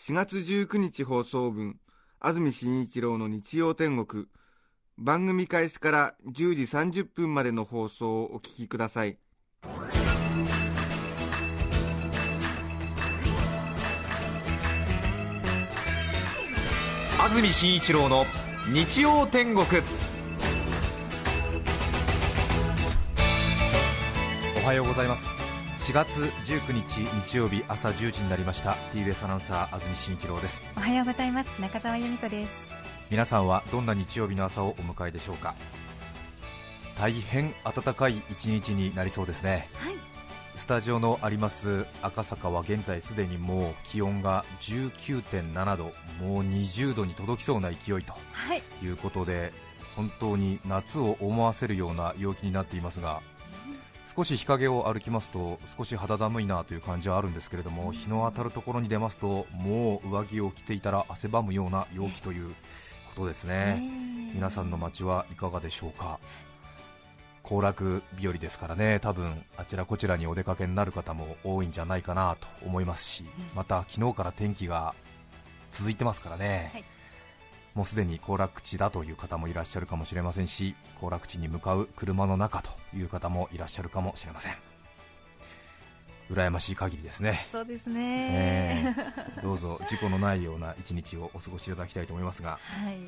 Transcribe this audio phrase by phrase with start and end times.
[0.00, 1.76] 4月19日放送分
[2.20, 4.26] 安住紳一郎の日曜天国。
[4.96, 9.18] 番組開始から10時30分までの放送をお聞きください。
[17.18, 18.24] 安住紳一郎の
[18.72, 19.66] 日曜天国。
[24.62, 25.37] おはようございます。
[25.88, 28.72] 4月19日日曜日朝10時になりました。
[28.92, 30.60] TBS アナウンサー安住紳一郎です。
[30.76, 31.62] おはようございます。
[31.62, 32.52] 中澤由美子です。
[33.10, 35.54] 皆さんはどんな日曜日の朝をお迎えでしょうか？
[36.98, 39.70] 大変暖かい一日になりそうですね。
[39.76, 39.94] はい。
[40.56, 45.84] スタジオのあります赤坂は現在すでにもう気温が19.7度
[46.20, 48.62] もう20度に届きそうな勢いとはい。
[48.84, 49.54] いうことで
[49.96, 53.22] 本当に夏を思わせるような陽気になっていますが
[54.16, 62.54] 少し日陰を歩きますと少し肌寒いなという感じはあるんですけれども日の当たるところに出ますともう上着を着ていたら汗ばむような陽気という
[63.14, 63.82] ことですね。
[64.34, 66.18] 皆さんの街はいかがでしょうか。
[67.42, 69.00] 行楽日和ですからね。
[69.00, 74.94] 多分あちらこちらにお出かけになる方も多いんじゃないかなと思いますしまた昨日から天気が
[75.72, 76.97] 続いてますからね、はい
[77.74, 84.52] もうすでに行楽地だという方もいらっしゃるかもしれませんし行楽地に向かう車の中という方もいらっしゃるかもしれません。
[86.30, 88.96] 羨ましい限りですね、そうですえね、
[89.38, 89.40] え。
[89.40, 92.58] どうぞ事故のないような一日をお過ごしいただきたいと思いますが。
[92.60, 92.98] はい。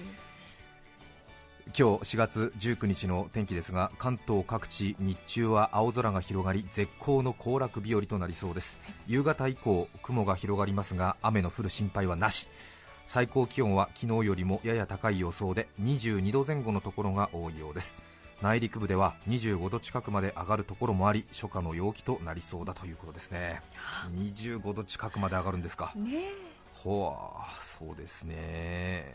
[1.67, 8.79] 今日4月19日の天気ですが関東各地日中は青空が広がり絶好の行楽日和となりそうです。
[9.07, 12.49] 夕方以降雲が広がりますが雨の降る心配はなし
[13.13, 17.97] 最高気温は昨日よりもやや高い予想で22度前後のところが多いようです。
[18.41, 23.63] 内陸部では25度近くまで上がるところもあり初夏の陽気となりそうだということですね。
[24.15, 25.93] 25度近くまで上がるんですか？
[25.97, 26.21] ね
[26.73, 29.13] ほわそうですね。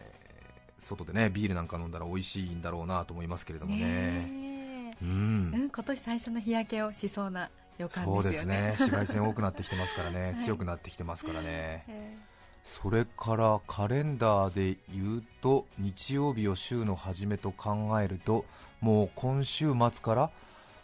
[0.78, 3.82] 外でねビールなんか飲んだら美味しいんだろうなと思いますけれどえもね。
[3.86, 5.06] ねえ。
[5.06, 5.52] うん。
[5.54, 8.62] うん今年最初の日焼けをしそうな予感そうですね。
[8.62, 10.44] ね紫外線多くなってきてますからね、 はい。
[10.44, 11.86] 強くなってきてますからね。
[11.88, 12.18] え
[12.66, 18.44] それからカレンダーで言うと日曜日を週の初めと考えると
[18.82, 20.32] もう今週末から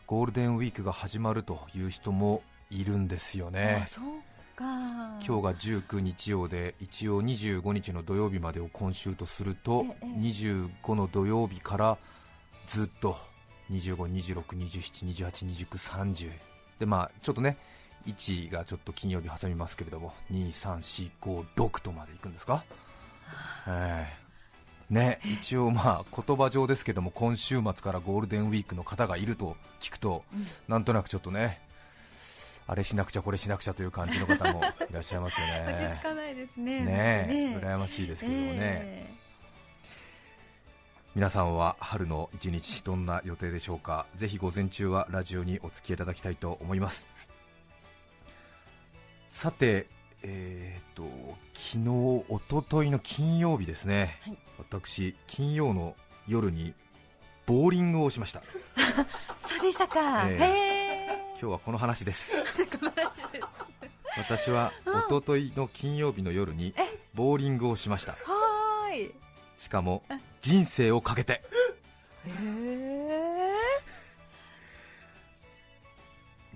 [0.06, 3.82] ゴールデンウィークが始まるという人もいるんですよーね。
[3.84, 4.06] あそう
[4.56, 4.66] か。
[4.66, 11.98] 今日が19日曜で一応25日の土曜日までを今週とするとええ25の土曜日から
[12.68, 13.16] ずっと
[13.72, 16.32] 25、26、27、28、29、30
[16.80, 17.58] でまあちょっとね
[18.08, 22.64] 1がちょっと金曜日挟みますけれども2、3、4、5、6とまでいくんですか、
[23.68, 24.08] え
[24.90, 24.94] え。
[24.94, 30.24] ね、一応まあ言葉上ですけども今週末からゴールデンウィークの方がいると聞くと、
[30.68, 31.62] なんとなくちょっとね
[32.68, 36.04] あれしなくちゃこれしなくちゃという感じの方もいらっしゃいますよ 落ちね着。
[36.04, 36.86] かないですね。
[36.86, 37.58] ねえね。
[37.58, 39.14] 羨ましいですけどもね、え。
[41.16, 44.06] 皆さんは春の一日どんな予定でしょうか？
[44.16, 47.06] ぜひ午前中はラジオにお付き合いいただきたいと思います
[49.32, 49.88] さて
[50.24, 51.04] えー、と
[51.54, 51.90] 昨日
[52.30, 54.38] おとといの金曜日ですね、はい。
[54.60, 55.96] 私金曜の
[56.28, 56.76] 夜に
[57.48, 58.42] ボーリングをしました。
[58.42, 58.44] ー
[59.48, 60.30] そうでしたか。
[60.30, 62.36] えへええ今日はこの話です。
[62.36, 62.70] で す
[64.18, 66.76] 私はおとといの金曜日の夜に
[67.16, 68.12] ボーリングをしました。
[68.12, 69.16] はーい。
[69.58, 70.04] しかも
[70.42, 71.34] 人生をかけて。
[71.34, 71.42] へ
[72.28, 72.92] え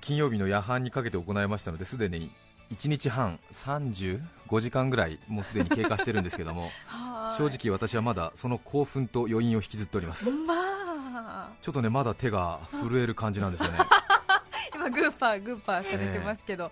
[0.01, 2.31] 金曜日の夜半にかけて行いましたのですでに
[2.71, 4.19] 1日半35
[4.61, 6.69] 時間ぐらいもうすでに経過してるんですけども
[7.37, 10.29] 正直私はまだその興奮と余韻を引きずっております。
[10.31, 11.49] まあ。
[11.61, 13.79] ちょっとねまだ手が震える感じなんですよね。
[14.75, 16.71] 今グーパーグーパーされてますけど、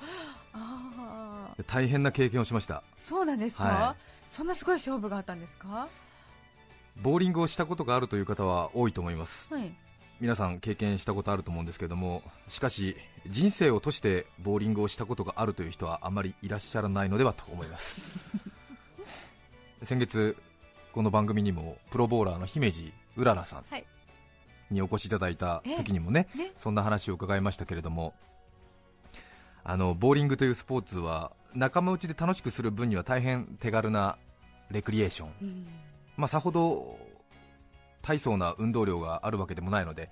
[0.53, 2.83] ああで大変な経験をしました。
[3.00, 3.95] そうなんですか、は
[4.31, 5.88] そんなすごい勝負があったんですか？
[7.01, 9.53] ボーリングをしたことがあるという方は多いと思います。
[9.53, 9.73] はい
[10.19, 12.95] 皆さん経験したことあると思うんですけどもしかし
[13.27, 17.98] 人生を通してボーリングをしたことがあるという人はあまりいらっしゃらないのではと思います。
[19.83, 20.38] 先月
[20.94, 23.86] この番組にもプロボーラーの姫路うららさんはい。
[24.69, 26.27] にお越しいただいた時にもね。
[26.57, 28.13] そんな話を伺いましたけれども
[29.63, 34.18] あのボーリングというスポーツは仲間内で楽しくする分には大変手軽な
[34.69, 35.68] レクリエーション、うん。
[36.18, 36.98] まあ、さほど
[38.03, 40.11] 大層な運動量があるわけでもないので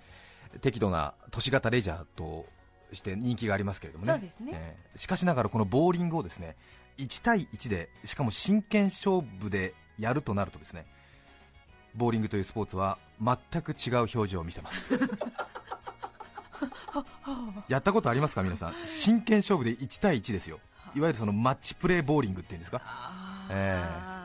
[0.62, 2.48] 適度な都市型レジャーと
[2.94, 4.14] して人気がありますけれどもね。
[4.14, 4.52] そうですね。
[4.54, 6.56] えーしかしながらこのボーリングをですね
[6.98, 10.86] 1対1でしかも真剣勝負でやるとなるとですね
[11.96, 14.94] ボーリングというスポーツは全く違う表情を見せます。
[17.70, 18.86] やったことありますか皆さん？
[18.86, 20.60] 真剣勝負で1対1ですよ。
[20.96, 22.82] いわゆるそのマッチプレーボーリングっていうんですか？
[23.50, 24.21] えないですね、うん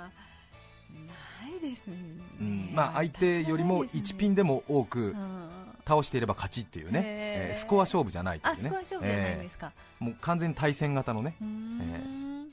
[2.76, 5.46] まあ、相手よりも1ピンでも多くうん
[5.86, 8.70] 倒していれば勝ちっていうね、えースコア勝負じゃないというね。
[9.02, 9.70] えー
[10.00, 12.52] もう完全に対戦型のね、うーん。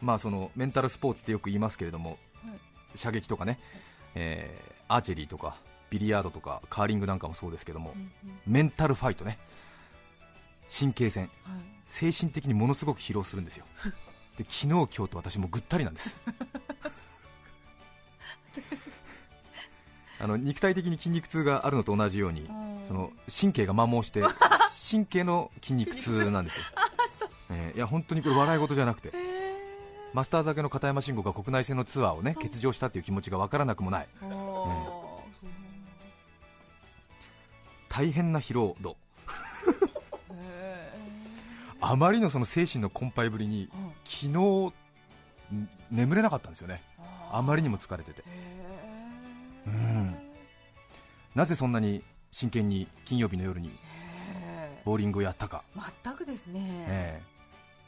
[0.00, 2.18] まあ、そのメンタルスポーツってよく言いますけれども、
[2.94, 3.58] 射撃とかね、
[4.14, 5.56] えーアーチェリーとか
[5.90, 7.94] ビリヤードとかカーリングなんかもそうですけども、
[8.46, 9.38] メンタルファイトね。
[10.70, 11.24] 神経戦。
[11.42, 11.60] はい。
[11.88, 13.66] 精神的にものすごく疲労するんですよ。
[14.38, 16.16] で昨日今日と私もぐったりなんです
[20.20, 22.84] あの肉体的に筋肉痛があるのと同じようにうん。
[22.86, 24.22] その神経が摩耗して
[24.90, 26.64] 神経の筋肉痛なんですよ、
[27.50, 29.12] えーいや本当にこれ笑い事じゃなくて
[30.12, 34.08] マスターズ明けの片山慎吾が国内線のツアーをね欠場したっていう気持ちがわからなくもない。
[34.22, 35.08] おー。
[37.88, 38.96] 大変な疲労度。
[40.32, 40.92] へ
[41.80, 43.68] あまりのその精神の困憊ぶりに
[44.04, 44.72] 昨日ん
[45.90, 46.82] 眠れなかったんですよね。
[47.30, 48.22] あまりにも疲れてて
[51.38, 52.02] なぜそんなに
[52.32, 57.26] 真剣に金曜日の夜にへボーリングをやったか、ー全くですね、ええ。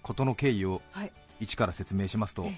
[0.04, 1.12] 事の経緯をはい。
[1.40, 2.52] 一から説明しますとえ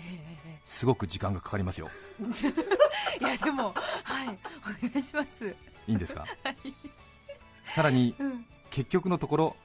[0.66, 1.88] すごく時間がかかりますよ。
[2.20, 3.72] ー いやでも
[4.04, 4.38] はい。
[4.84, 5.56] お願いします。
[5.86, 6.26] いいんですか？
[7.74, 8.44] さらにうん。
[8.70, 9.56] 結局のところ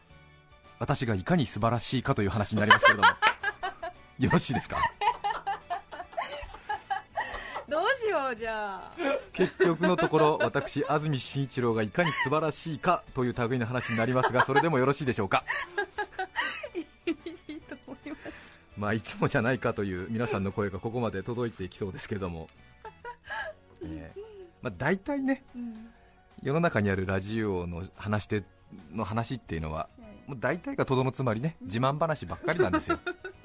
[0.79, 3.09] 私がいかに素晴らしいかという話になりますけれども。
[4.19, 4.77] よろしいですか？
[7.69, 8.91] どうしようじゃあ。
[9.33, 15.43] 結局のところ私安住紳一郎がいかに素晴らしいかという類の話になりますがそれでもよろしいでしょうか？
[16.75, 16.81] い
[17.53, 18.59] いと思います。
[18.77, 22.47] まあいつもじゃないかという皆さんの声がここまで届いていきそうですけれども、
[23.83, 24.19] えー
[24.61, 25.87] まあ、大体ねうん。
[26.43, 28.43] 世の中にあるラジオの話し手
[28.93, 29.89] の話っていうのは
[30.27, 32.99] もう大体がとどのつまりね自慢話ばっかりなんですよ。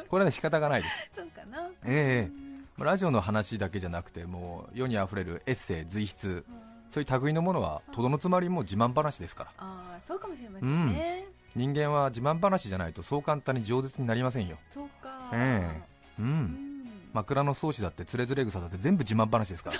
[0.08, 1.10] これはね仕方がないです。
[1.16, 1.68] そうかな。
[1.86, 2.30] ええ。
[2.30, 6.42] まあラジオの話だけじゃなくてもう世にあふれるエッセイ随筆
[6.90, 9.50] そういう類のものはとどのつまりも自慢話ですから。
[9.58, 14.58] ああそうかもしれませんね、人間は自慢話じゃないとそう簡単に饒舌になりませんよ。
[14.68, 15.30] そうか。
[15.32, 15.80] え
[16.18, 16.28] ううん。
[16.28, 16.88] ん。
[17.12, 19.76] 枕草子だってつれづれ草だって全部自慢話ですから。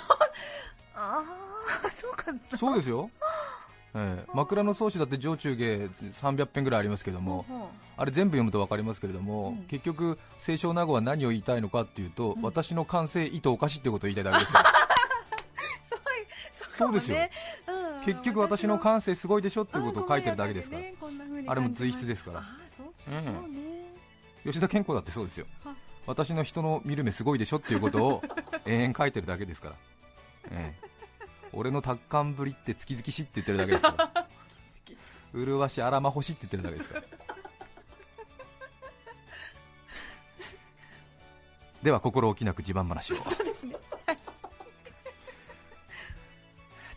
[0.95, 2.31] ああそうか。
[2.31, 3.09] なそうですよ、
[3.95, 4.31] ええ。
[4.33, 5.65] 枕草子だって上中下
[6.29, 7.45] 300編ぐらいありますけども
[7.95, 9.65] あれ全部読むと分かりますけれども、うん。
[9.67, 12.41] 結局清少納言は何を言いたいのかっていうと、うん。
[12.41, 14.59] 私の感性意図おかしいってことを言いたいだけですよ。
[16.73, 17.17] うそうですよ。
[17.17, 17.31] ね
[17.67, 18.05] うん。
[18.05, 22.43] 結局私の感性すごいでしょっていうことを書いてるだけですから、うんこんな風にあれも随筆ですから。
[24.43, 25.45] 吉田健康だってそうですよ。
[25.63, 25.73] は
[26.05, 28.23] 私の人の見る目すごいでしょっていうことを
[28.65, 29.75] 延々書いてるだけですから、
[30.51, 30.82] ええ、
[31.53, 34.27] 俺の達観ぶりって月々しって言ってるだけですから
[35.33, 37.03] 麗しあらまほしって言ってるだけですから。
[41.83, 43.15] では心置きなく自慢話を。
[43.15, 43.19] ち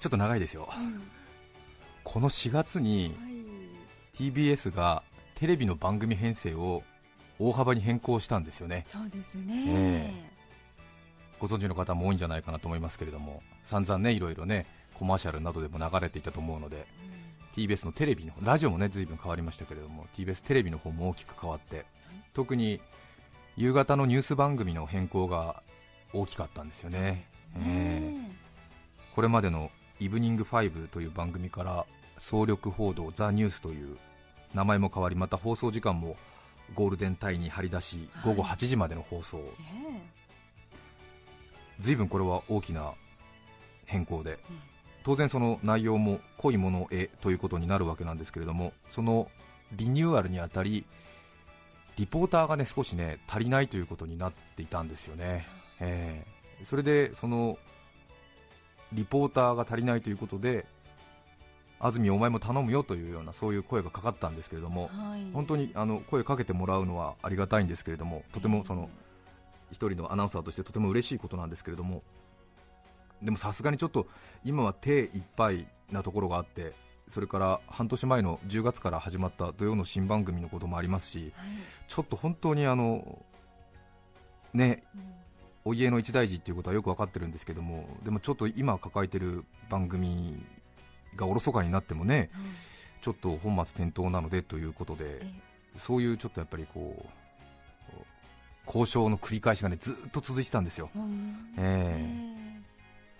[0.06, 0.68] ょっと長いですよ。
[2.04, 3.36] この4月にはい。
[4.30, 5.02] TBS が
[5.34, 6.82] テレビの番組編成を
[7.38, 8.84] 大幅に変更したんですよね。
[8.86, 10.35] そうですえね
[11.38, 16.86] ご存知の方も多いんじゃないかなと思いますけれども散々ねいろいろねコマーシャルなどでも流れていたと思うので
[17.56, 21.84] TBS のテレビのラジオもね随分変わりましたけれども TBS テレビの方も大きく変わって
[22.34, 22.80] 特に
[23.56, 25.62] 夕方のニュース番組の変更が
[26.12, 27.26] 大きかったんですよね。
[27.56, 28.36] うんええ。
[29.14, 31.86] これまでのイブニング5という番組から
[32.18, 33.96] 総力報道ザ・ニュースという
[34.54, 36.16] 名前も変わりまた放送時間も
[36.74, 39.44] ゴールデン帯に張り出し午後8時までの放送、ね
[41.80, 42.92] 随分これは大きな
[43.84, 49.30] 変更で、うん当然その内容も濃いものへということになるわけなんですけれどもその
[49.70, 50.84] リニューアルにあたり
[51.96, 55.46] リポーターがね少しね足りないということになっていたんですよね、
[55.78, 56.24] え
[56.60, 56.64] え。
[56.64, 57.56] それでその
[58.92, 60.66] リポーターが足りないということで
[61.78, 65.30] 安住お前も頼むよというようなそういう声がかかったんですけれどもはい。
[65.32, 68.90] 本当にあの声かけてもらうのはありがたいんですけれどもとてもその
[69.70, 72.02] 一人のアナウンサーとしてとても嬉しいことなんですけれども
[73.22, 74.06] でもさすがにちょっと
[74.44, 76.74] 今は手いっぱいなところがあって
[77.08, 81.48] それから半年前の10月から始まった土曜の新番組のこともありますしはい。
[81.88, 83.22] ちょっと本当にあの
[84.52, 85.02] ねうん。
[85.64, 90.44] お家の一大事っていうことはよく分かってるんですけどもでもちょっと今抱えてる番組
[91.16, 92.30] がおろそかになってもね
[93.00, 95.32] ちょっと本末転倒なのでということでえ。
[95.78, 97.25] そういうちょっとやっぱりこう
[98.66, 101.36] 交渉の繰り返しがねずっと続いてたんですよ、うん。
[101.56, 102.62] ええ。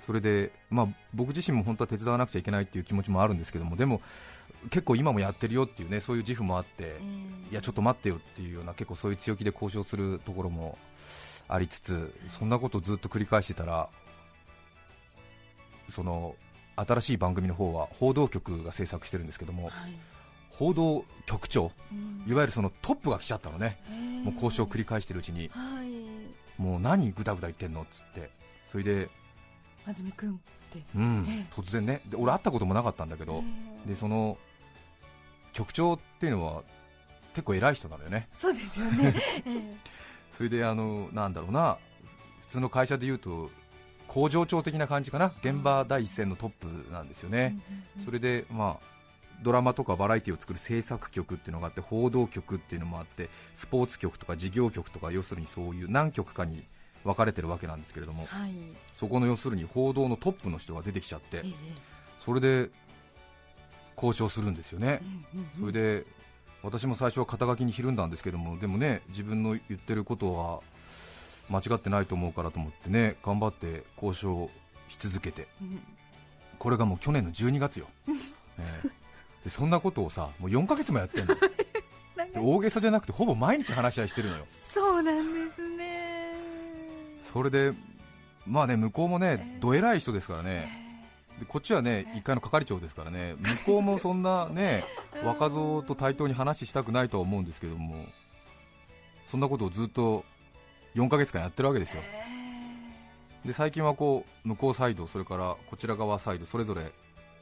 [0.05, 4.01] それで、まあ、僕自身も本当は手伝わなくちゃいけないっていう気持ちもあるんですけどもでも
[4.71, 6.99] 結構今もやってるよっていうねそういう自負もあってえ
[7.51, 7.53] え。
[7.53, 10.79] いやちょっと待ってよっていうような結構そういう強気で交渉するところも
[11.49, 13.89] ありつつそんなことをずっと繰り返してたら
[15.91, 16.35] その
[16.77, 19.73] 新しい番組の方は報道局が制作してるんですけどもはい
[20.59, 22.25] 報道局長うん。
[22.27, 23.79] いわゆるそのトップが来ちゃったのね。
[23.91, 25.49] ええもう交渉を繰り返してるうちに。
[25.53, 26.61] はい。
[26.61, 28.31] もう何ぐだぐだ言ってんのっつって。
[28.73, 29.09] それで、
[29.87, 30.35] 安住くんっ
[30.71, 30.83] て。
[30.95, 31.27] うん。
[31.29, 31.55] ええ。
[31.55, 32.01] 突然ね。
[32.07, 33.45] で俺会ったこともなかったんだけどえ
[33.87, 34.37] えでその
[35.53, 36.63] 局長っていうのは
[37.35, 38.29] 結構偉い人なのよね。
[38.35, 39.15] そうですよね。
[39.47, 39.77] ええ。
[40.31, 41.79] それであのなんだろうな。
[42.41, 43.51] 普通の会社でいうと
[44.09, 45.33] 工場長的な感じかな。
[45.41, 47.59] 現場第一線のトップなんですよね、
[48.05, 48.96] それでまあ
[49.43, 56.65] ドラマとかバラエティを作る制作局っていうのがあって報道局っていうのもあってスポーツ局とか事業局とか要するにそういう何局かに
[57.05, 58.53] 分かれてるわけなんですけれどもはい。
[58.93, 61.53] そこの要するに報道のトップの人が出てきちゃってええ。
[62.25, 62.71] それで
[63.97, 65.01] 交渉するんですよね。
[65.35, 65.73] うんうんうん。
[65.73, 66.07] それで
[66.63, 70.61] 私も最初は肩書きにひるんだんですけどもでもね自分の言ってることは
[71.49, 74.51] 間違ってないと思うからと思ってね頑張って交渉
[74.89, 75.81] し続けてうん。
[76.59, 77.87] これがもう去年の12月よ、
[78.59, 79.06] ええ
[79.47, 81.37] でそんなことをさもう4ヶ月もやってんの。
[81.37, 81.41] で
[82.35, 84.45] 大げさじゃなくてほぼ毎日話し合いしてるのよ。
[84.75, 86.35] そうなんですね。
[87.23, 87.73] それで
[88.45, 89.59] まあね向こうもねええ。
[89.61, 90.69] どえらい人ですからね。
[91.39, 93.37] でこっちはね1階の係長ですからね。
[93.39, 94.83] 向こうもそんなね
[95.23, 98.05] 若造と対等に話したくないとは思うんですけども
[99.27, 100.25] そんなことをずっと
[100.97, 102.03] 4ヶ月間やってるわけですよ。
[103.45, 106.91] で最近はこう向こうサイドそれからこちら側サイドそれぞれ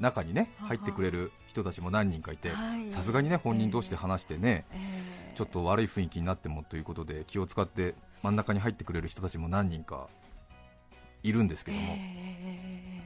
[0.01, 2.93] 中にね入ってくれる人たちも何人かいてはい。
[2.93, 4.77] さすがにね本人同士で話してねえ
[5.33, 5.37] え。
[5.37, 10.09] ちょっと悪い雰囲気になってもということで気を使って真ん中に入ってくれる人たちも何人か
[11.23, 13.03] いるんですけども、え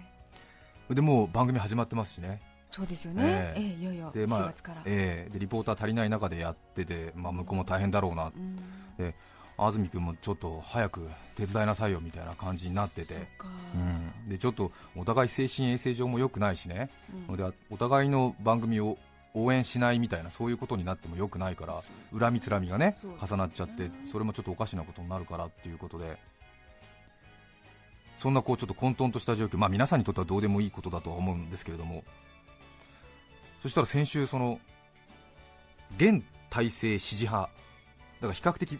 [0.90, 2.40] えでもう番組始まってますしね、
[2.71, 3.23] そうですよね。
[3.25, 3.61] ええ。
[3.61, 4.54] ええいよいよ4でまあ
[4.85, 9.14] えーでリポーター足りない中でやってて、まあ、向こうも大変だろうな、うん
[9.59, 13.27] 安住君もちょっと早く手伝いなさいよみたいな感じになってて。
[13.75, 16.91] うん、でちょっとお互い精神衛生上も良くないしね、
[17.29, 17.37] うん。
[17.37, 18.97] でお互いの番組を
[19.35, 21.83] 応援しないみたいなそういうことになっても良くないから
[22.19, 26.19] 恨みつらみがね重なっちゃってそれもちょっとおかしなことになるからっていうことで。
[28.17, 32.03] そんなこうちょっと混沌とした状況、まあ、皆さんにとってはどうでもいいことだとは思うんですけれども。
[33.62, 34.59] そしたら先週その
[35.97, 37.49] 現体制支持派
[38.21, 38.79] だから比較的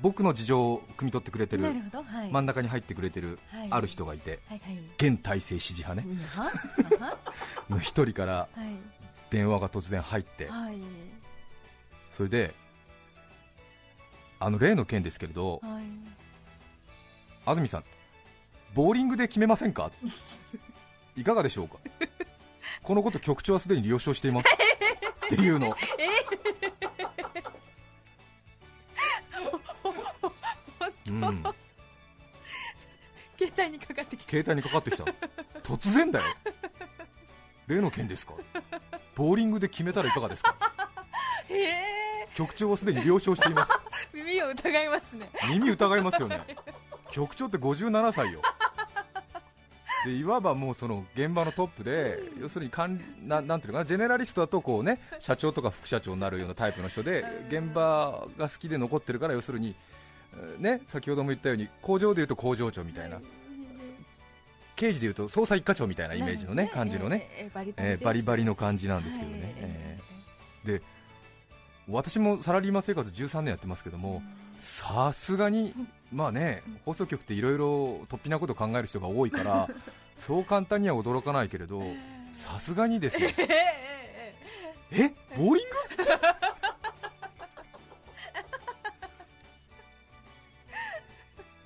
[0.00, 2.30] 僕の事情を汲み取ってくれてるなるはい。
[2.30, 3.68] 真ん中に入ってくれてるはい。
[3.70, 4.78] ある人がいてはいはい。
[4.96, 6.16] 現体制支持派ね。
[7.68, 8.68] の一人からはい。
[9.30, 10.78] 電話が突然入ってはい。
[12.10, 12.54] それで
[14.40, 15.82] あの例の件ですけれどはい。
[17.44, 17.84] 安住さん
[18.74, 19.90] ボーリングで決めませんか？
[21.16, 21.76] いかがでしょうか？
[22.82, 24.48] このこと局長はすでに了承しています。
[25.26, 25.74] っていうの
[31.12, 31.42] うん。
[33.38, 34.30] 携帯にかかってきた。
[34.30, 35.04] 携帯にかかってきた。
[35.62, 36.24] 突然だよ。
[37.66, 38.32] 例の件ですか？
[39.14, 40.56] ボーリングで決めたらいかがですか？
[41.48, 41.74] へえ。
[42.34, 43.72] 局長はすでに了承しています。
[44.14, 45.28] 耳を疑いますね。
[45.50, 46.40] 耳疑いますよね。
[47.10, 48.42] 局長って57歳よ。
[50.04, 53.84] でいわばもうその現場のトップで要するに管理ななんていうのかな？
[53.84, 59.74] ジェネラリストだとこうね社長とか副社長になるようなタイプの人で現場が好きで残ってるから要するにえー
[60.58, 63.20] ね先ほども言ったように工場でいうと工場長みたいな。
[64.76, 70.66] 刑事でいうと捜査一課長みたいなイメージのね感じのね、ええバリバリの感じなんですけどね、えー。
[70.78, 70.82] で
[71.88, 74.22] 私もサラリーマン生活13年やってますけども、
[74.58, 75.74] さすがに、
[76.12, 77.66] まあね、放送局っていろいろ
[78.08, 79.68] 突飛なことを考える人が多いから、
[80.16, 81.82] そう簡単には驚かないけれど、
[82.34, 83.30] さすがにですよ、
[84.90, 85.64] えボーリン
[85.96, 86.57] グ？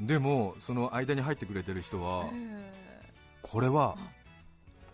[0.06, 2.30] でも、その間に入ってくれてる人は、
[3.42, 3.96] これは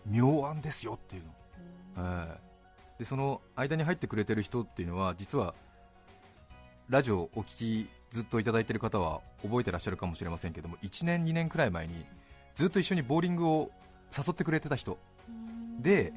[0.05, 1.29] 妙案ですよっていうの。
[1.97, 2.49] ええ。
[2.99, 5.55] でその間に入ってくれてる人っていうのは実は
[6.89, 12.05] ラジオをお聞きずっといただいている方は覚えてらっしゃるかもしれませんけども1年2年くらい前に
[12.55, 13.71] ずっと一緒にボーリングを
[14.15, 14.97] 誘ってくれてた人。
[15.79, 16.11] で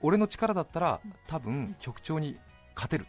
[0.00, 2.38] 俺の力だったら多分局長に
[2.76, 3.06] 勝てる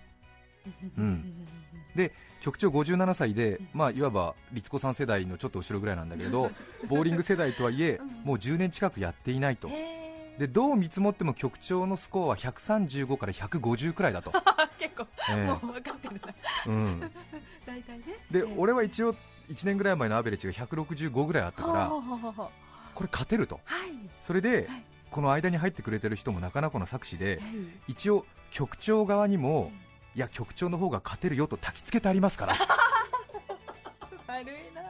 [0.97, 1.47] うん。
[1.95, 6.51] で局長57歳で、まあ、いわば律子さん世代のちょっと後ろぐらいなんだけど
[6.87, 9.67] ボーリング世代とはいえもう10年近くやっていないと。
[9.69, 10.05] へ
[10.37, 14.43] でどう見積もっても局長のスコアは135から150くらいだと、ー
[14.77, 15.45] 結構ええ。
[15.45, 16.33] もう分かってるな。
[16.67, 16.99] うん、
[17.65, 18.03] 大体ね。
[18.29, 18.53] でええ。
[18.57, 19.15] 俺は一応
[19.49, 23.61] 1年ぐらい前のアベレージが165ぐらいあったからこれ勝てると。
[23.63, 23.91] はい。
[24.19, 24.83] それではい。
[25.09, 27.51] この間に入ってくれてる人もなかなかの作詞ではい。
[27.87, 29.71] 一応局長側にも
[30.15, 32.53] いや局長の方が勝てるよと焚きつけてありますから。
[34.27, 34.81] 悪いな。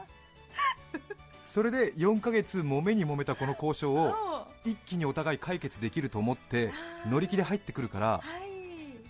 [1.45, 6.71] それで4ヶ月揉めに揉めたこの交渉をは一気にお互い解決できると思って
[7.09, 8.21] 乗り気で入ってくるから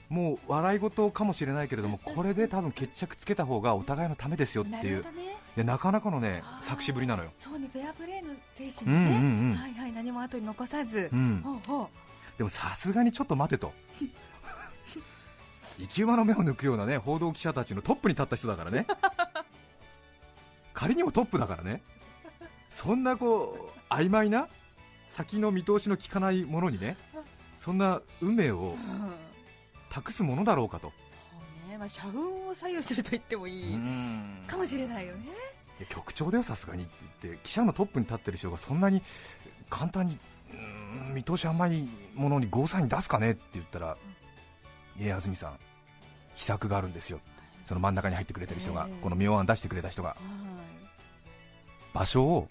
[0.09, 0.13] い。
[0.13, 5.01] もう笑い事かもしれないけれどもこれで多分決着つけた方がお互いのためですよっていう。
[5.57, 7.31] いやなかなかのね作詞ぶりなのよ。
[7.39, 9.55] そうねフェアプレーの精う神ね、んうんうん。
[9.55, 11.41] はいはい何も後に残さず、うん。
[11.43, 11.89] ほうほ
[12.37, 13.73] でもさすがにちょっと待てと
[15.79, 18.87] 生き馬の目を抜くようなね報道記者たちのトップに立った人だからね。
[20.73, 21.81] 仮にもトップだからね。
[22.69, 24.49] そんなこう曖昧な
[25.07, 26.97] 先の見通しの効かないものにね
[27.57, 29.13] そんな運命をう、うん、
[29.89, 30.91] 託すものだろうかと。
[30.91, 30.93] そ
[31.67, 33.79] うね、まあ、社運を左右すると言ってもいい
[34.47, 35.29] かもしれないよね。
[35.89, 37.39] 局長だよさすがにって言って。
[37.43, 39.01] 記者のトップに立ってる人がそんなに
[39.69, 40.19] 簡単に
[41.13, 44.14] 見通し甘いものにゴーサイン出すかねって言ったら、い
[44.99, 45.59] や安住さん
[46.35, 47.19] 秘策があるんですよ。
[47.65, 49.01] その真ん中に入ってくれてる人が、ええ。
[49.01, 50.09] この妙案出してくれた人が。
[50.09, 50.17] はい。
[51.93, 52.47] 場所を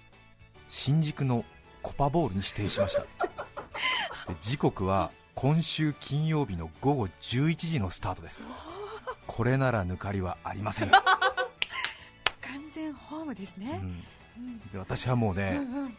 [0.69, 1.45] 新宿の
[1.83, 3.03] コパボールに指定しました。
[4.27, 8.43] で時刻は今週金曜日の午後11時のスタートです。
[9.27, 11.01] これなら抜かりはありません、 完
[12.75, 14.05] 全ホームですね、うん。
[14.39, 14.59] うん。
[14.71, 15.97] で私はもうね、うんうん。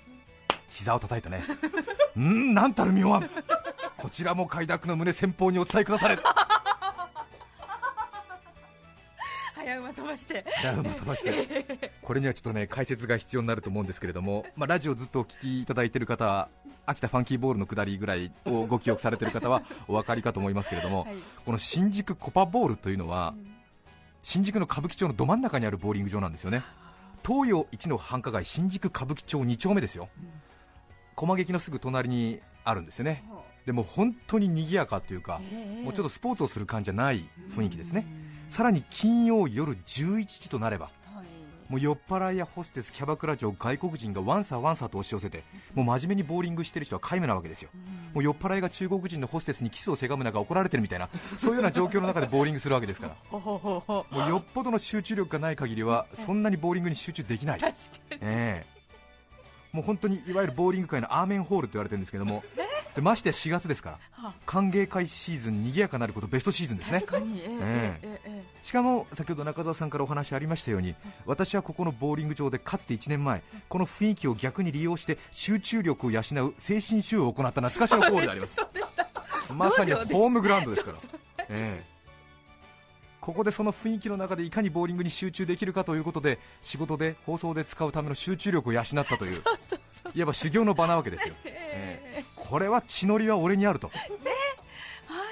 [0.70, 1.44] 膝を叩いたね。
[2.18, 3.30] うんなんたる妙案
[4.06, 6.20] こちらも快諾の胸先方にお伝えくだされ。
[9.56, 10.46] 早馬飛ばして。
[10.62, 11.92] ダウンを飛ばして。
[12.04, 16.50] これにはちょっとね解説が必要になると思うんですけれども、まあ、ラジオずっとお聞きいただいている方は
[16.86, 21.16] 秋田ファンキーボールの下りぐらいをご記憶されている方は お分かりかと思いますけれども、はい。
[21.44, 23.56] この新宿コパボールというのはうん。
[24.22, 26.62] 新宿の歌舞伎町のど真ん中にあるボーリング場なんですよね。
[27.26, 30.10] 東洋一の繁華街新宿歌舞伎町2丁目ですよ。
[31.16, 33.24] 駒劇のすぐ隣にあるんですよね
[33.66, 35.84] でも本当に賑やかというか、ええ。
[35.84, 38.06] もうちょっとスポーツをする感じじゃない雰囲気ですね、
[38.48, 41.26] さらに金曜夜11時となればはい。
[41.72, 47.70] もう酔っ払いやホステスキャバクラ嬢外国人がワンサーワンサーと押し寄せてもう真面目にボーリングしてる人は皆無なわけですよ。
[48.14, 53.16] もう酔っ払いが中国人のホステスにキスをせがむ中怒られてるみたいな そういうような状況の中でボーリングするわけですから。
[53.32, 57.80] もうよっぽどの集中力がない限りはそんなにボーリングに集中できない、確か
[58.12, 58.18] に。
[58.22, 58.76] ええ。
[59.76, 62.46] もう本当にいわゆるボーリング界のアーメンホールと言われてるんですけども
[62.96, 67.02] でまして4月ですからは歓迎会シーズン賑やかなることベストシーズンですね。
[67.02, 67.40] 確かに。
[67.40, 68.20] ええええ。
[68.26, 70.96] ええしかも先ほど中澤さんからお話ありましたように
[71.28, 78.60] 私はここのボーリング場でかつて1年前この雰囲気を逆に利用して集中力を養う精神修を行った懐かしのホールであります。
[79.54, 80.98] まさにホームグラウンドですから、
[81.50, 81.96] ええ。
[83.26, 89.42] ここでその雰囲気の中でいかにボーリングに集中できるかということで仕事で放送で使うための集中力を養ったという
[90.14, 92.26] いわば修行の場なわけですよ、 ええ。
[92.36, 93.90] これは血のりは俺にあると。
[93.90, 93.94] は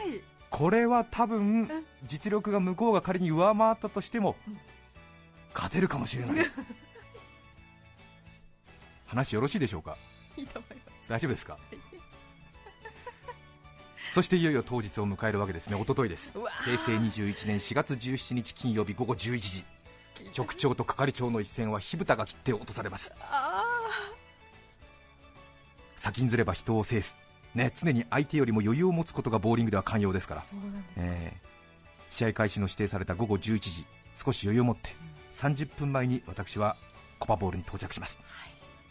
[0.07, 0.21] い。
[0.49, 4.35] これは多分実力が向こうが仮に上回ったとしても
[5.53, 6.45] 勝てるかもしれない。
[9.07, 9.97] 話よろしいでしょうか？
[11.07, 11.57] 大丈夫ですか？
[14.13, 15.77] そしていよいよ当日を迎えるわけですね。
[15.79, 16.31] 一昨日です。
[16.65, 19.63] 平成21年4月17日金曜日午後11時。
[20.33, 23.72] 局長と係長の一戦は火蓋が切って落とされましたあ
[26.03, 27.15] 先んずれば人を制す、
[27.55, 30.43] ね、常に相手よりも余裕を持つことがボーリングでは寛容ですから。
[30.97, 31.53] えー
[32.13, 33.85] 試合開始の指定された午後11時
[34.15, 34.95] 少し余裕を持って
[35.33, 36.77] 30分前に私は
[37.17, 38.19] コパボールに到着します、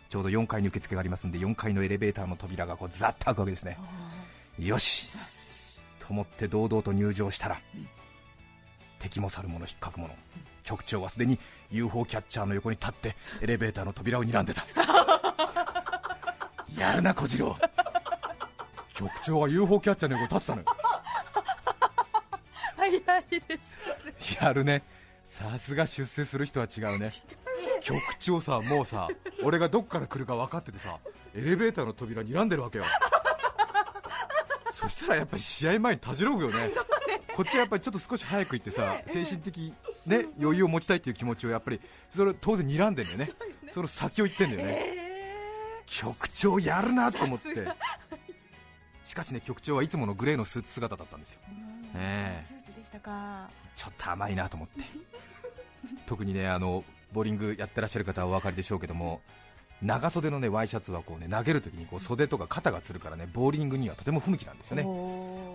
[0.08, 3.78] ちょうど4階に受付がありますんで4階のエレベーターの扉がこうザッと開くわけですね。
[4.58, 5.12] よし。
[6.00, 7.60] と思って堂々と入場したら、
[8.98, 10.12] 敵も去る者引っかく者、
[10.64, 11.38] 局長はすでに
[11.70, 14.64] UFO キャッチャーの横に立ってエレベーターの扉を睨んでた
[16.76, 17.56] やるな小次郎。
[18.94, 20.76] 局長は UFO キャッチャーの横に立ってたのよ。
[22.76, 23.58] 早いで
[24.20, 24.82] すやるね。
[25.24, 27.10] さすが出世する人は違うね。
[27.80, 29.08] 局長さもうさ
[29.42, 30.98] 俺がどっから来るか分かっててさ
[31.34, 32.84] エレベーターの扉睨んでるわけよ。
[34.72, 36.70] そしたらやっぱり試合前にたじろぐよね。
[37.34, 39.72] こっちはやっぱりちょっと少し早く行ってさ精神的
[40.06, 41.80] ね余裕を持ちたいっていう気持ちをやっぱり
[42.10, 43.30] それ当然睨んでんだよね。
[43.70, 44.74] その先を言ってんだよね。
[44.98, 45.01] え
[46.00, 47.68] 局長やるなと思って。
[49.04, 51.40] しかしね局長はいつものグレーのスーツ姿だったんですよ。
[51.94, 52.44] えええ。
[52.46, 53.48] スーツでしたか。
[53.74, 54.84] ちょっと甘いなと思って。
[56.06, 59.20] 特にねあのボーリングやってらっしゃる方はお分かりでしょうけども
[59.82, 64.84] 長袖のねワイシャツはこうね投げるときにこう袖とか肩がつるからねボーリングにはとても不向きなんですよね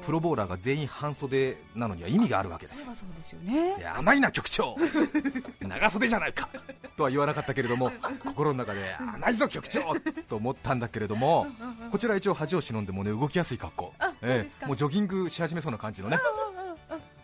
[0.07, 2.85] プロボーラーが全員半袖なのには意味があるわけです。
[2.85, 3.75] そうですよね。
[3.77, 4.77] いや甘いな局長。
[5.59, 6.47] 長袖じゃないか。
[6.95, 7.91] とは言わなかったけれども
[8.25, 9.81] 心の中で甘いぞ局長
[10.29, 11.45] と思ったんだけれども
[11.91, 13.93] こちら一応恥を忍んでもね動きやすい格好。
[13.99, 14.67] あそうですか？
[14.67, 16.17] もうジョギングし始めそうな感じのね。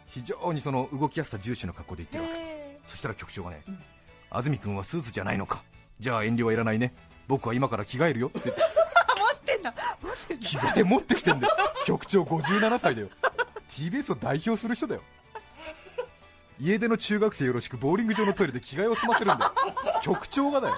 [0.07, 2.35] 非常にその動きやすさ重視の格好で言ってるわけ。
[2.37, 2.79] え。
[2.85, 3.63] そしたら局長がね、
[4.29, 5.63] 安住君はスーツじゃないのか。
[6.01, 6.93] じゃあ遠慮はいらないね。
[7.29, 8.61] 僕は今から着替えるよって言って
[9.71, 11.55] 着替え持ってきてんだよ。
[11.85, 13.09] 局長57歳だよ。
[13.69, 15.01] TBS を代表する人だよ。
[16.59, 19.53] 家出の中学生よろしくボーリング場のトイレで着替えを済ませるんだよ。
[20.01, 20.75] 局長がだよ。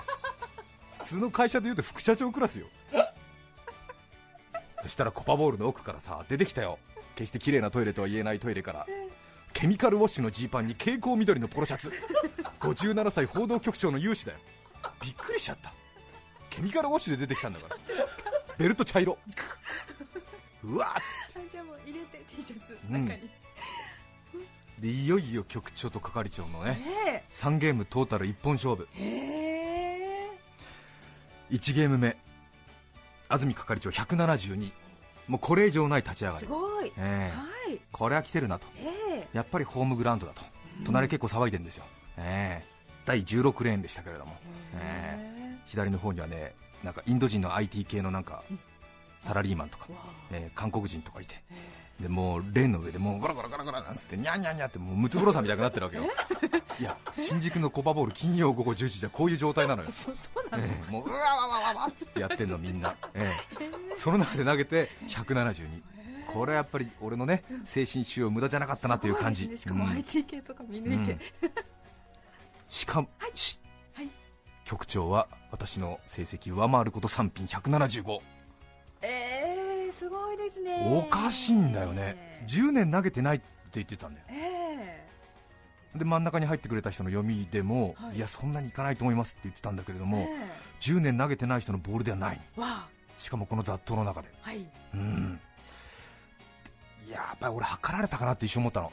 [1.00, 2.68] 普通の会社でいうと副社長クラスよ。
[4.84, 6.80] そしたらコパボールの奥からさ出てきたよ。
[7.16, 8.86] 決して綺麗なトイレとは言えないトイレから。
[9.54, 11.92] ケミカルウォッシュのジーパンに蛍光緑のポロシャツ。
[12.60, 14.40] 57歳報道局長の有志だよ。
[15.02, 15.72] びっくりしちゃった。
[16.50, 17.76] ケミカルウォッシュで出てきたんだから。
[18.58, 19.18] ベルト茶色。
[20.64, 20.96] うわ。
[20.96, 21.00] あ
[21.52, 23.06] じゃあもう入れて T シャツうん。
[23.06, 23.30] 中に、
[24.80, 27.24] でいよいよ局長と係長のねえ。
[27.32, 28.88] 3ゲームトータル一本勝負。
[28.98, 30.30] えへえ。
[31.52, 32.18] 1ゲーム目。
[33.30, 34.72] 安住係長172
[35.28, 37.36] もうこれ以上ない立ち上がすり、ごい、ええ。
[37.36, 37.80] はい。
[37.92, 38.68] これは来てるなと。
[38.78, 39.28] ええ。
[39.34, 40.42] やっぱりホームグラウンドだと。
[40.84, 41.86] 隣結構騒いでるんですよ、
[42.18, 42.68] ええ。
[43.06, 44.38] 第16レーンでしたけれども、
[44.76, 45.60] ええ。
[45.66, 48.44] 左の方にはねなんかインド人の IT 系のなんか
[49.22, 49.88] サラリーマンとか、
[50.32, 51.36] えー韓国人とかいて。
[51.52, 56.04] えでもうレーンの上でもうゴロゴロゴロゴロなんつってニャンニャンニャンってもうムツゴロウさんみたいになってるわけよ。
[56.78, 59.88] いや新宿のコパボール金曜午後10時じゃこういう状態なのよ。
[59.90, 60.14] え そそ
[60.46, 65.82] うなの、ええもううわわわわわってやってんのみんな、 ええその中で投げて172
[66.28, 69.48] これはやっぱり俺のね精神腫瘍無駄じゃなかったなという感じ。
[69.48, 69.56] ね。
[69.56, 69.92] しかもうん。
[69.92, 71.20] IT 系とか見抜いて、うん。
[72.68, 73.65] しかも、しはい
[74.66, 78.20] 局長は私の成績上回ること3品175
[79.02, 81.04] ええすごいですね。
[81.08, 82.44] おかしいんだよね。
[82.48, 84.26] 10年投げてないって言ってたんだよ。
[84.30, 85.06] え
[85.96, 88.18] で真ん中に入ってくれた人の読みでも、はい。
[88.18, 90.48] い、やそんなにいかないと思いますって言ってたんだけれどえも、え
[90.82, 92.42] 10年投げてない人のボールではない。
[93.18, 94.30] しかもこの雑踏の中で。
[94.44, 94.68] あはい。
[94.94, 95.40] うん
[97.08, 98.92] いややっぱり俺測られたかなって一瞬思ったの。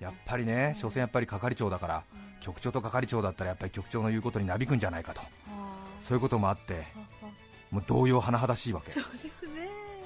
[0.00, 2.02] やっぱりね所詮やっぱり係長だから
[2.40, 5.22] 局長と係長だったらやっぱり局長の言うことになびくんじゃないかと。
[5.98, 6.84] そういうこともあって
[7.70, 8.92] もう動揺甚だしいわけ。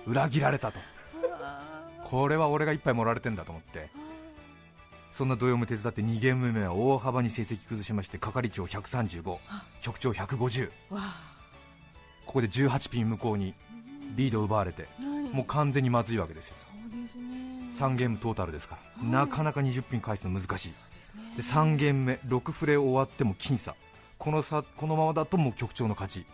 [0.07, 0.79] 裏切られたと。
[1.41, 1.63] あ
[2.05, 3.89] これは俺が一杯盛られてんだと思って。
[5.11, 9.39] そんな動揺も手伝って2ゲーム目は大幅に成績崩しまして係長135
[9.81, 11.33] 局長150ーわあ。
[12.27, 13.55] ここで18ピン向こうに
[14.15, 14.87] リードを奪われて
[15.33, 16.57] もう完全にまずいわけですよ
[17.77, 19.11] 3ゲームトータルですから、はい。
[19.11, 20.69] なかなか20ピン返すの難しい。
[20.71, 21.23] ですね。
[21.37, 23.75] で3ゲーム目6フレ終わっても僅差。
[24.19, 26.27] この差このままだともう局長の勝ち。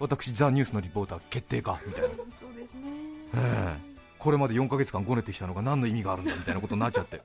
[0.00, 1.78] 私ザ・ニュースのリポーター決定か。
[1.86, 2.08] みたいな。
[2.38, 2.90] そうですね。
[3.34, 3.88] ええ。
[4.18, 7.22] これまで4ヶ月間ごねてきたのが何の意味があるんだみたいなことになっちゃって。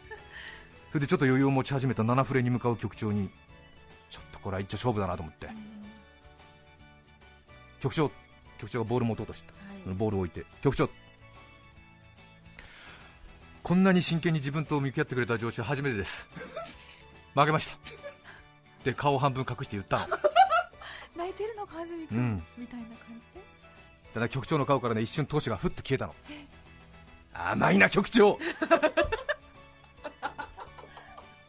[0.90, 3.30] それでちょっと余裕を持ち始めた7フレに向かう局長に
[4.10, 5.48] ちょっとこれは一丁勝負だなと思って。
[7.80, 8.10] 局長
[8.58, 9.52] 局長がボール持とうとした
[9.88, 9.94] はい。
[9.94, 10.88] ボールを置いて局長
[13.62, 16.28] こんなに真剣に自分と向き合ってくれた上司は初めてです。
[17.34, 17.76] 負けました。
[18.84, 20.18] で顔を半分隠して言ったの。
[21.16, 22.46] 泣いてるのか安住う君、ん。
[22.58, 23.46] みたいな感じで。
[24.12, 26.14] ただ局長の顔からね一瞬闘志がふっと消えたの。
[27.34, 28.38] 甘いな局長。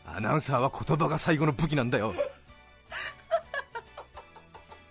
[0.06, 2.14] アナウンサーは言葉が最後の武器なんだよ。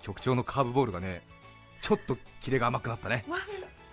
[0.03, 1.23] 局長のカーブボールがね
[1.81, 3.25] ちょっとキレが甘くなったね。
[3.29, 3.39] わ。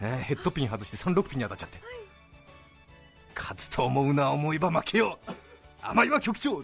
[0.01, 1.79] ねヘッドピン外して36ピンに当たっちゃって、
[3.39, 5.17] 勝つと思うな思えば負けよ
[5.81, 6.63] 甘いわ局長。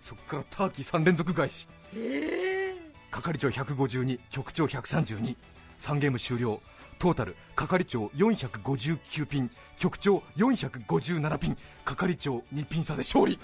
[0.00, 1.66] そっからターキー3連続返し。
[1.96, 5.36] ええ係長152局長132
[5.78, 6.60] 3ゲーム終了。
[6.98, 9.50] トータル係長459ピン。
[9.76, 11.58] 局長457ピン。
[11.84, 13.38] 係長2ピン差で勝利。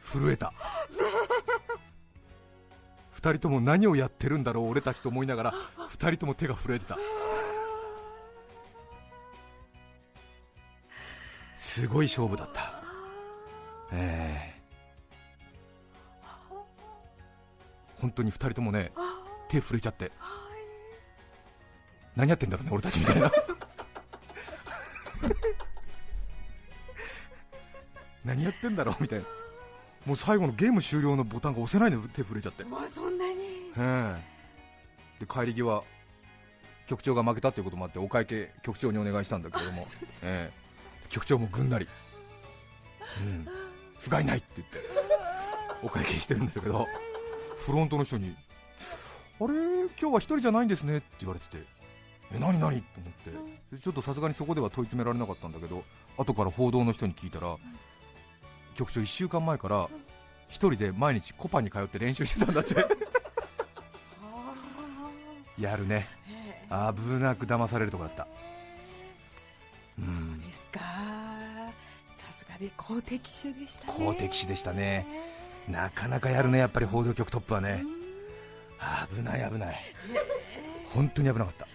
[0.00, 0.52] 震えた。
[3.14, 5.54] 2人とも何をやってるんだろう俺たちと思いながら
[5.90, 6.98] 2人とも手が震えてた。
[11.70, 12.82] すごい勝負だった。
[13.92, 14.60] ええ。
[18.00, 18.90] 本当に2人ともね
[19.48, 20.10] 手震えちゃって。
[22.16, 23.30] 何やってんだろうね俺たちみたいな。
[28.24, 29.26] 何やってんだろうみたいな。
[30.06, 32.64] もう最後のゲーム終了のボタンが押せないの手震えちゃって。
[32.64, 33.70] わそんなに。
[33.76, 34.16] ええ。
[35.20, 35.84] で帰り際
[36.88, 39.86] 局長が負けたということもあってお会計局長にお願いしたんだけれども、
[40.22, 40.69] ええ
[41.10, 41.86] 局長もぐんなり、
[43.20, 43.46] うん、
[43.98, 44.78] 不甲斐ないって言って。
[45.82, 46.86] お会計してるんですけど。
[47.56, 48.34] フロントの人に
[49.38, 49.54] あれ？
[50.00, 51.64] 今日は一人じゃないんですねって言われてて。
[52.32, 52.80] え何何？
[52.80, 53.12] と思っ
[53.72, 53.78] て。
[53.78, 55.84] ちょっとさすがにそこでは問い詰められなかったんだけど
[56.16, 57.56] 後から報道の人に聞いたら
[58.74, 59.88] 局長1週間前から
[60.48, 62.74] 一人で毎日コパに通って練習してたんだって。
[65.58, 66.08] やるね。
[66.28, 66.66] え。
[66.94, 68.26] 危なく騙されるとこだった
[72.60, 74.06] さすがで好敵手でしたね。
[74.06, 75.06] 好敵手でしたね。
[75.68, 77.84] なかなかやるねやっぱり報道局トップはね。
[79.14, 79.76] 危ない危ない。
[80.92, 81.66] 本当に危なかった。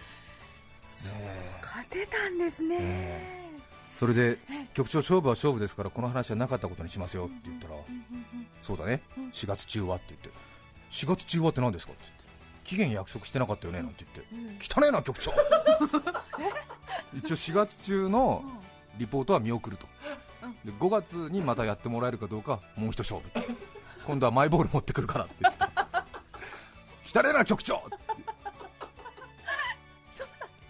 [1.62, 3.50] 勝てたんですね、え。
[3.96, 4.38] それで
[4.74, 7.74] 局長勝負は勝負ですからこの話はなかったことにしますよって言ったら
[8.62, 9.02] そうだね。
[9.32, 10.30] 4月中はって言って。
[10.90, 12.02] 4月中はって何ですかって
[12.64, 14.74] 期限約束してなかったよねなんて言って。
[14.74, 15.32] 汚ねえな局長。
[17.14, 18.44] 一応4月中の
[18.98, 19.86] リポートは見送ると
[20.64, 23.30] で5月にまたやってもらえるかどうかもう一勝負。
[24.06, 25.70] 今度はマイボール持ってくるからって言ってた。
[27.14, 27.82] 汚ねえな局長。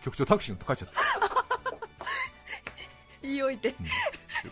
[0.02, 1.00] 局長タクシー乗って帰っちゃった。
[3.22, 3.70] 言い置いて。
[3.70, 3.76] で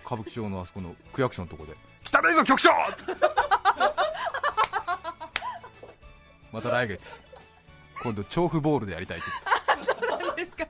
[0.05, 2.71] 歌舞伎町のあそこの区役所のとこで「汚いぞ局長!」
[6.53, 7.23] また来月
[8.03, 9.27] 今度調布ボールでやりたいって
[9.77, 10.17] 言ってた。
[10.27, 10.67] 何ですか。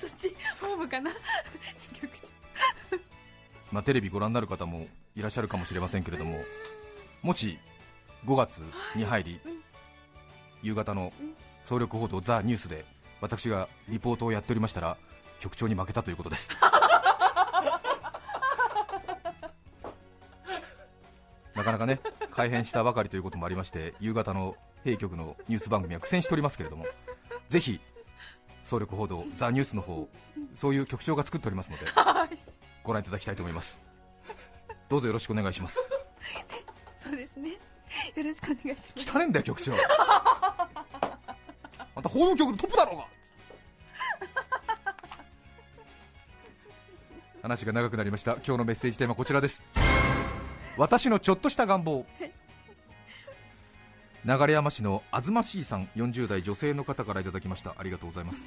[0.00, 1.10] そっちホームかな
[3.76, 6.42] まあ、テレビご覧になる方もいらっしゃるかもしれませんけれども
[7.20, 7.58] もし
[8.24, 8.62] 5月
[8.94, 9.38] に入り
[10.62, 11.12] 夕方の
[11.62, 12.86] 総力報道ザ・ニュースで
[13.20, 14.96] 私がリポートをやっておりましたら
[15.40, 16.48] 局長に負けたということです。
[21.54, 26.86] なかなかね改編したばかりということもありまして夕方の弊局のニュース番組は苦戦しておりますけれども
[27.50, 27.78] ぜひ
[28.64, 30.08] 総力報道ザ・ニュースの方
[30.54, 31.84] そういう局長が作っておりますので
[32.86, 33.78] ご覧いただきたいと思います。
[34.88, 35.82] どうぞよろしくお願いします。
[37.02, 37.50] そうですね。
[37.50, 39.10] よろしくお願いします。
[39.12, 39.72] 汚ねえんだよ局長。
[39.72, 39.76] あ
[42.00, 43.06] んた報道局のトップだろうが。
[47.42, 48.34] 話が長くなりました。
[48.34, 49.62] 今日のメッセージテーマはこちらです。
[50.76, 52.06] 私のちょっとした願望。
[54.24, 57.74] 流山市のあずましいさん40代女性の方からいただきました。
[57.78, 58.44] ありがとうございます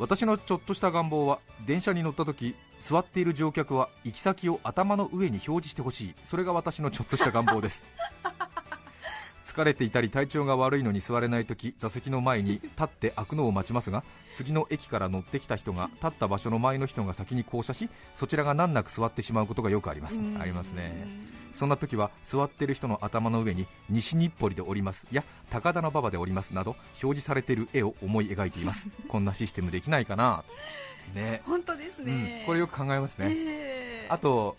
[0.00, 6.14] 私のちょっとした願望は電車に乗った時座っている乗客は行き先を頭の上に表示してほしい。
[6.24, 7.84] それが私のちょっとした願望です。
[9.50, 20.20] 疲れていたり体調が悪いのに座れない時座席の前に立って開くのを待ちますが次の駅から乗ってきた人が立った場所の前の人が先に降車しそちらが難なく座ってしまうことがよくあります。
[20.38, 21.06] ありますね。
[21.50, 28.86] そんな時は座っている人の頭の上に西日暮里でおりますや高田馬場でおりますなど表示されている絵を思い描いています。
[29.08, 30.44] こんなシステムできないかな。
[31.14, 34.56] ね、本当ですうねん、、これよく考えますね、えーあと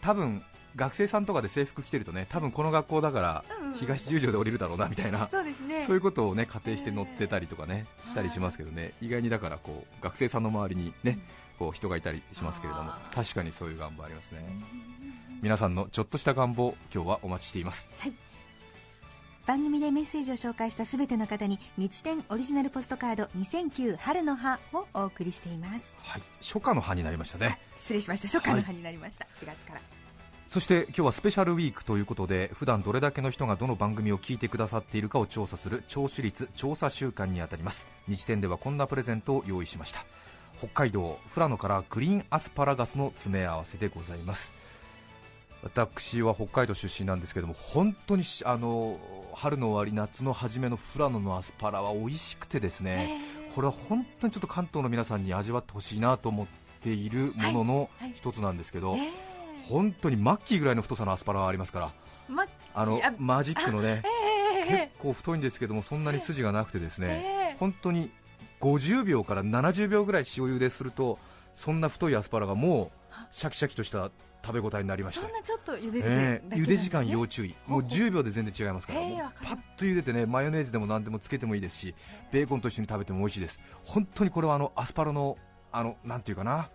[0.00, 0.42] 多分
[0.78, 5.84] 学生さんとかで制服着てるとね多分この学校だからうん東十条で降りるだろうなみたいなそうですね。
[5.84, 8.94] そういうことをね仮定して乗ってたりとかねしたりしますけどね。
[9.02, 11.18] 意外にだからこう学生さんの周りにね
[11.58, 14.40] こう人がいたりしますけれども確かにそういう願望ありますね。
[15.42, 17.88] 皆さんのちょっとした願望今日はお待ちしています。
[19.46, 25.90] 番組でメッセージを紹介したすべての方に日天オリジナルポストカード2009春の葉をお送りしています。
[26.02, 26.22] はい。
[26.40, 27.58] 初夏の葉になりましたね。
[27.76, 28.28] 失礼しました。
[28.28, 29.80] 初夏の葉になりました、4月から
[30.48, 37.86] そして今日はスペシャルウィークということで普段どれだけの人がどの番組を聞いてくださっているかを調査する聴取率調査週間にあたります。
[38.08, 40.06] 日天ではこんなプレゼントを用意しました。
[40.56, 44.52] 北海道富良野からグリーンアスパラガスの詰め合わせでございます。
[45.62, 48.98] 私は北海道出身なんですけども本当にしあの
[49.34, 53.20] 春の終わり夏の初めの富良野のアスパラは美味しくてですね
[53.54, 56.46] これは本当にちょっと関東の皆さんに味わってほしいなと思っ
[56.80, 58.12] ているもののはいはい。
[58.16, 59.27] 一つなんですけど、え
[59.68, 61.92] 本当にマッキーぐらいの太さのアスパラがありますから。
[62.74, 68.10] あのマジックのねえー結構太いんですけどもそんなに筋がなくてですねえー本当に
[68.60, 71.18] 50秒から70秒ぐらい塩茹ですると
[71.52, 74.10] そんな太いアスパラがもうシャキシャキとした
[74.44, 75.24] 食べ応えになりまして。
[75.24, 76.48] そんなちょっと茹でるだけえなんですね。
[76.52, 77.80] え茹で時間要注意、もうほう。
[77.80, 81.94] ほう10秒で全然違いますから、ええもうわかるパッと茹でてねマヨネーズでも何でもつけてもいいですし、
[82.30, 85.36] ベーコンと一緒に食べても美味しいです、本当にこれはあのアスパラの
[85.72, 86.70] あのなんていうかな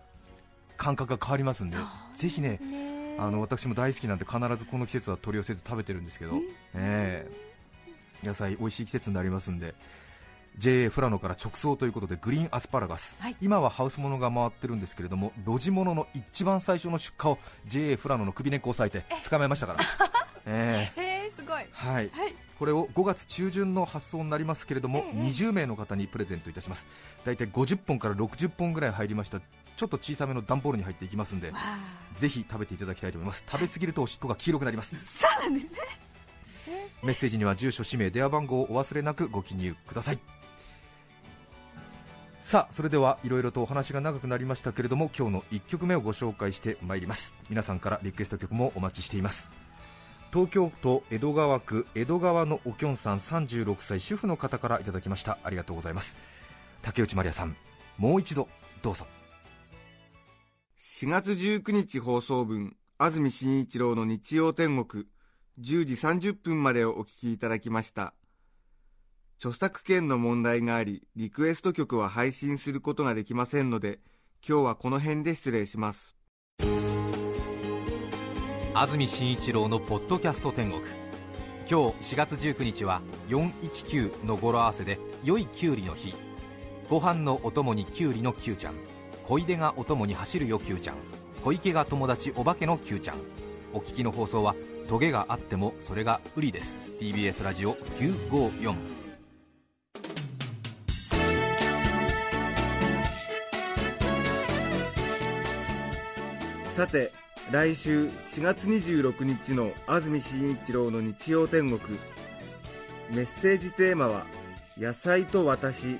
[0.76, 1.76] 感覚が変わりますんで、
[2.14, 6.36] ぜひねねあの私も大好きなんで必ずこの季節は取り寄せて食べてるんですけど、
[6.74, 8.26] ええ。
[8.26, 9.74] 野菜美味しい季節になりますんで
[10.56, 13.36] JA 富良野から直送ということでグリーンアスパラガス、はい。
[13.40, 19.80] 今はハウスものが回ってるんですけれども路地物の一番最初の出荷を JA 富良野の首根っこを押さえて捕まえましたから。
[20.46, 21.00] ええ。
[21.00, 21.66] へえすごい。
[21.72, 22.10] はい。
[22.12, 22.34] はい。
[22.58, 26.86] これを5月中旬の発送になりますけれども、20名の方にプレゼントいたします。
[27.24, 29.40] 大体50本から60本ぐらい入りました
[29.76, 31.52] ちょっと小さめの段ボールに入っていきますんで
[32.16, 33.44] ぜひ食べていただきたいと思います。
[33.50, 34.94] 食べ過ぎるとおしっこが黄色くなります。
[34.96, 35.78] そうなんですね。
[37.02, 40.18] メッセージには住所、氏名、電話番号をお忘れなくご記入ください。
[42.42, 47.34] さあそれではいろいろとお話が長くなりましたけれども今日の1曲目をご紹介してまいります。
[47.48, 49.50] 皆さんからリクエスト曲もお待ちしています。
[50.32, 55.38] 東京都江戸川区江戸川のおきょんさん36歳主婦の方からいただきました。
[55.42, 56.16] ありがとうございます。
[56.82, 57.56] 竹内まりやさん
[57.96, 58.48] もう一度
[58.82, 59.06] どうぞ
[60.96, 65.06] 4月19日放送分安住紳一郎の日曜天国
[65.60, 68.14] 10時30分までをお聞きいただきました。
[69.40, 73.98] 著作権の問題がありリクエスト曲は配信することができませんので
[74.48, 76.14] 今日はこの辺で失礼します。
[78.72, 80.80] 安住紳一郎のポッドキャスト天国。
[81.68, 86.14] 今日4月19日は419の語呂合わせで良いきゅうりの日。
[86.88, 88.93] ご飯のお供にきゅうりの Q ちゃん。
[89.26, 90.96] 小出がお供に走るよ Q ちゃん。
[91.42, 93.16] 小池が友達お化けの Q ちゃん。
[93.72, 94.54] お聞きの放送は
[94.86, 96.74] トゲがあってもそれが売りです。
[97.00, 98.76] TBS ラジオ954
[106.74, 107.10] さて
[107.50, 111.98] 来週4月26日の安住紳一郎の日曜天国。
[113.10, 114.26] メッセージテーマは
[114.76, 115.98] 「野菜と私」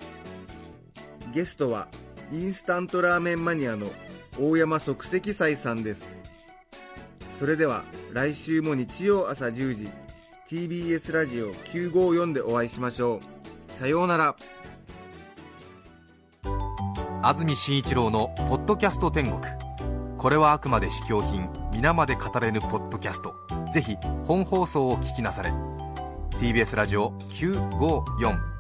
[1.33, 1.89] ゲストは
[2.35, 3.87] インスタントラーメンマニアの
[4.41, 6.17] 大山即席斎さんです。
[7.39, 9.89] それでは来週も日曜朝10時
[10.49, 13.21] TBS ラジオ954でお会いしましょ
[13.71, 13.73] う。
[13.73, 14.35] さようなら。
[17.23, 19.41] 安住紳一郎の「ポッドキャスト天国」
[20.19, 23.33] これはあくまで試供品皆まで語れぬポッドキャスト。
[23.73, 25.53] ぜひ本放送を聞きなされ。
[26.41, 28.55] TBS ラジオ954